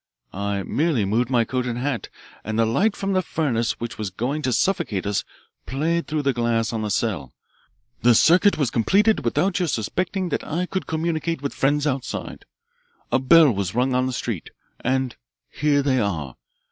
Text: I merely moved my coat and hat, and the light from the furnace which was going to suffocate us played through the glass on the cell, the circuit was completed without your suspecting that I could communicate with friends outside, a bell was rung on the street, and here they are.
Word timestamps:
I 0.33 0.63
merely 0.63 1.05
moved 1.05 1.29
my 1.29 1.43
coat 1.45 1.67
and 1.67 1.77
hat, 1.77 2.09
and 2.43 2.57
the 2.57 2.65
light 2.65 2.95
from 2.95 3.13
the 3.13 3.21
furnace 3.21 3.73
which 3.79 3.99
was 3.99 4.09
going 4.09 4.41
to 4.41 4.51
suffocate 4.51 5.05
us 5.05 5.23
played 5.67 6.07
through 6.07 6.23
the 6.23 6.33
glass 6.33 6.73
on 6.73 6.81
the 6.81 6.89
cell, 6.89 7.33
the 8.01 8.15
circuit 8.15 8.57
was 8.57 8.71
completed 8.71 9.23
without 9.23 9.59
your 9.59 9.67
suspecting 9.67 10.29
that 10.29 10.43
I 10.43 10.65
could 10.65 10.87
communicate 10.87 11.43
with 11.43 11.53
friends 11.53 11.85
outside, 11.85 12.45
a 13.11 13.19
bell 13.19 13.51
was 13.51 13.75
rung 13.75 13.93
on 13.93 14.07
the 14.07 14.11
street, 14.13 14.49
and 14.79 15.15
here 15.51 15.83
they 15.83 15.99
are. 15.99 16.35